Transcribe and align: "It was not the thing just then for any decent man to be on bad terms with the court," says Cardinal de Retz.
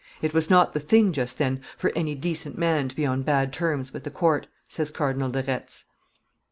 "It 0.19 0.33
was 0.33 0.49
not 0.49 0.71
the 0.71 0.79
thing 0.79 1.11
just 1.13 1.37
then 1.37 1.61
for 1.77 1.91
any 1.95 2.15
decent 2.15 2.57
man 2.57 2.87
to 2.87 2.95
be 2.95 3.05
on 3.05 3.21
bad 3.21 3.53
terms 3.53 3.93
with 3.93 4.03
the 4.03 4.09
court," 4.09 4.47
says 4.67 4.89
Cardinal 4.89 5.29
de 5.29 5.43
Retz. 5.43 5.85